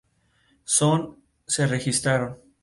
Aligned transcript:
Zone 0.65 1.13
se 1.45 1.67
registraron. 1.67 2.39